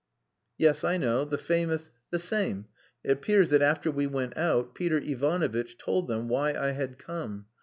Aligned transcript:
"Yes, 0.57 0.83
I 0.83 0.97
know 0.97 1.25
the 1.25 1.37
famous..." 1.37 1.91
"The 2.09 2.17
same. 2.17 2.65
It 3.03 3.11
appears 3.11 3.51
that 3.51 3.61
after 3.61 3.91
we 3.91 4.07
went 4.07 4.35
out 4.35 4.73
Peter 4.73 4.97
Ivanovitch 4.97 5.77
told 5.77 6.07
them 6.07 6.27
why 6.27 6.55
I 6.55 6.71
had 6.71 6.97
come. 6.97 7.45